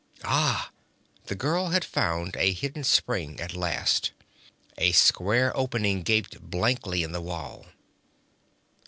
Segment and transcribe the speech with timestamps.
[0.23, 0.71] 'Ah!'
[1.25, 4.13] The girl had found a hidden spring at last;
[4.79, 7.67] a square opening gaped blackly in the wall.